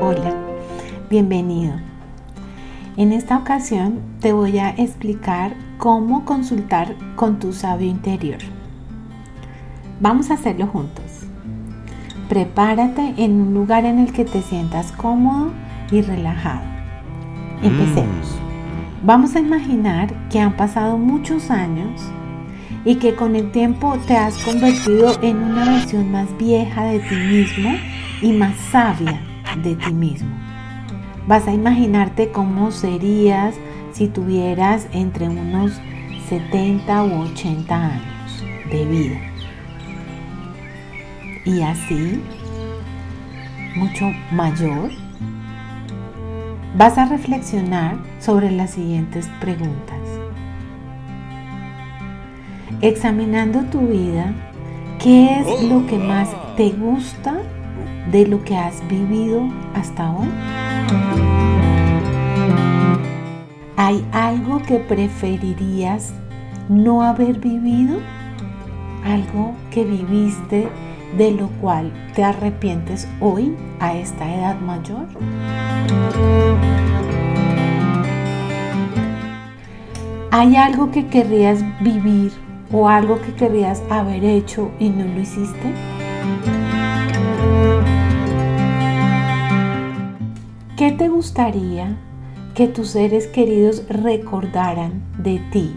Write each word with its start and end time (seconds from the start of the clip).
Hola, 0.00 0.34
bienvenido. 1.10 1.74
En 2.96 3.12
esta 3.12 3.36
ocasión 3.36 4.00
te 4.20 4.32
voy 4.32 4.58
a 4.58 4.70
explicar 4.70 5.54
cómo 5.76 6.24
consultar 6.24 6.94
con 7.16 7.38
tu 7.38 7.52
sabio 7.52 7.86
interior. 7.86 8.38
Vamos 10.00 10.30
a 10.30 10.34
hacerlo 10.34 10.66
juntos. 10.68 11.04
Prepárate 12.30 13.14
en 13.18 13.40
un 13.40 13.52
lugar 13.52 13.84
en 13.84 13.98
el 13.98 14.12
que 14.12 14.24
te 14.24 14.40
sientas 14.40 14.92
cómodo 14.92 15.52
y 15.90 16.00
relajado. 16.00 16.62
Empecemos. 17.62 18.38
Vamos 19.02 19.36
a 19.36 19.40
imaginar 19.40 20.12
que 20.30 20.40
han 20.40 20.56
pasado 20.56 20.96
muchos 20.96 21.50
años 21.50 22.00
y 22.86 22.94
que 22.94 23.14
con 23.14 23.36
el 23.36 23.50
tiempo 23.52 23.98
te 24.06 24.16
has 24.16 24.38
convertido 24.38 25.12
en 25.20 25.36
una 25.38 25.64
versión 25.64 26.10
más 26.10 26.26
vieja 26.38 26.84
de 26.84 27.00
ti 27.00 27.14
mismo 27.14 27.70
y 28.22 28.32
más 28.32 28.56
sabia 28.70 29.20
de 29.62 29.74
ti 29.76 29.92
mismo. 29.92 30.30
Vas 31.26 31.46
a 31.48 31.52
imaginarte 31.52 32.30
cómo 32.30 32.70
serías 32.70 33.54
si 33.92 34.08
tuvieras 34.08 34.88
entre 34.92 35.28
unos 35.28 35.72
70 36.28 37.04
u 37.04 37.22
80 37.22 37.74
años 37.74 38.44
de 38.70 38.84
vida. 38.84 39.20
Y 41.44 41.62
así, 41.62 42.22
mucho 43.76 44.10
mayor, 44.32 44.90
vas 46.76 46.98
a 46.98 47.06
reflexionar 47.06 47.96
sobre 48.20 48.50
las 48.50 48.72
siguientes 48.72 49.28
preguntas 49.40 49.96
examinando 52.80 53.62
tu 53.64 53.80
vida, 53.80 54.32
¿qué 55.02 55.40
es 55.40 55.62
lo 55.62 55.86
que 55.86 55.98
más 55.98 56.28
te 56.56 56.70
gusta 56.70 57.36
de 58.10 58.26
lo 58.26 58.42
que 58.44 58.56
has 58.56 58.86
vivido 58.88 59.48
hasta 59.74 60.10
hoy? 60.10 60.28
¿Hay 63.76 64.04
algo 64.12 64.62
que 64.62 64.78
preferirías 64.78 66.12
no 66.68 67.02
haber 67.02 67.38
vivido? 67.38 67.98
¿Algo 69.04 69.54
que 69.70 69.84
viviste 69.84 70.68
de 71.16 71.30
lo 71.32 71.48
cual 71.60 71.92
te 72.14 72.24
arrepientes 72.24 73.08
hoy 73.20 73.54
a 73.80 73.94
esta 73.94 74.34
edad 74.34 74.58
mayor? 74.60 75.06
¿Hay 80.30 80.56
algo 80.56 80.90
que 80.90 81.06
querrías 81.06 81.60
vivir 81.80 82.32
o 82.72 82.88
algo 82.88 83.20
que 83.20 83.32
querías 83.34 83.82
haber 83.88 84.24
hecho 84.24 84.70
y 84.78 84.90
no 84.90 85.04
lo 85.04 85.20
hiciste? 85.20 85.72
¿Qué 90.76 90.92
te 90.92 91.08
gustaría 91.08 91.96
que 92.54 92.68
tus 92.68 92.90
seres 92.90 93.28
queridos 93.28 93.82
recordaran 93.88 95.02
de 95.16 95.38
ti 95.50 95.74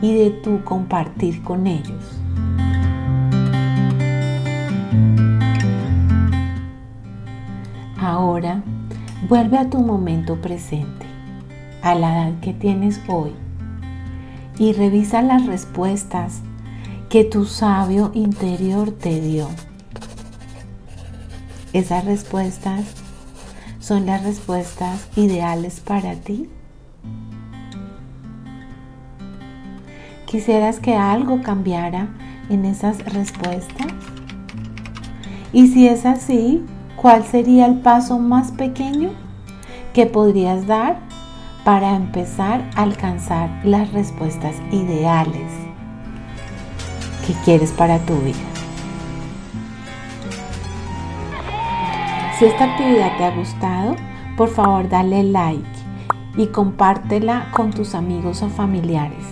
y 0.00 0.14
de 0.14 0.30
tu 0.30 0.62
compartir 0.62 1.42
con 1.42 1.66
ellos? 1.66 2.20
Ahora 7.98 8.62
vuelve 9.28 9.58
a 9.58 9.68
tu 9.68 9.80
momento 9.80 10.40
presente, 10.40 11.04
a 11.82 11.96
la 11.96 12.12
edad 12.12 12.40
que 12.40 12.54
tienes 12.54 13.00
hoy 13.08 13.32
y 14.56 14.72
revisa 14.72 15.20
las 15.22 15.46
respuestas 15.46 16.42
que 17.08 17.24
tu 17.24 17.44
sabio 17.44 18.12
interior 18.14 18.92
te 18.92 19.20
dio. 19.20 19.48
Esas 21.72 22.04
respuestas 22.04 23.02
son 23.82 24.06
las 24.06 24.22
respuestas 24.22 25.06
ideales 25.16 25.80
para 25.80 26.14
ti. 26.14 26.48
¿Quisieras 30.24 30.80
que 30.80 30.96
algo 30.96 31.42
cambiara 31.42 32.08
en 32.48 32.64
esas 32.64 33.04
respuestas? 33.04 33.88
Y 35.52 35.66
si 35.66 35.86
es 35.86 36.06
así, 36.06 36.64
¿cuál 36.96 37.24
sería 37.24 37.66
el 37.66 37.80
paso 37.80 38.18
más 38.18 38.52
pequeño 38.52 39.10
que 39.92 40.06
podrías 40.06 40.66
dar 40.66 40.98
para 41.64 41.94
empezar 41.94 42.68
a 42.74 42.82
alcanzar 42.82 43.50
las 43.64 43.92
respuestas 43.92 44.56
ideales 44.72 45.52
que 47.26 47.34
quieres 47.44 47.70
para 47.70 47.98
tu 48.00 48.16
vida. 48.18 48.51
Si 52.42 52.48
esta 52.48 52.64
actividad 52.64 53.16
te 53.18 53.24
ha 53.24 53.36
gustado, 53.36 53.94
por 54.36 54.48
favor 54.48 54.88
dale 54.88 55.22
like 55.22 55.62
y 56.36 56.48
compártela 56.48 57.48
con 57.52 57.70
tus 57.70 57.94
amigos 57.94 58.42
o 58.42 58.48
familiares. 58.48 59.24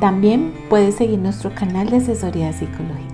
También 0.00 0.54
puedes 0.70 0.94
seguir 0.94 1.18
nuestro 1.18 1.54
canal 1.54 1.90
de 1.90 1.98
asesoría 1.98 2.54
psicológica. 2.54 3.13